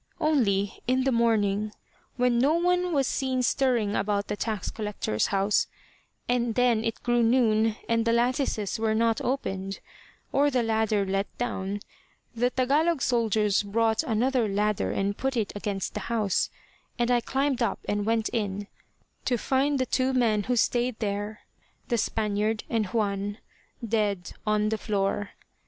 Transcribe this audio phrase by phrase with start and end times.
[0.19, 1.73] Only, in the morning,
[2.17, 5.67] when no one was seen stirring about the tax collector's house,
[6.27, 9.79] and then it grew noon and the lattices were not opened
[10.31, 11.81] or the ladder let down,
[12.33, 16.49] the Tagalog soldiers brought another ladder and put it against the house,
[16.97, 18.65] and I climbed up and went in,
[19.25, 21.41] to find the two men who stayed there,
[21.89, 23.37] the Spaniard and Juan,
[23.87, 25.33] dead on the floor.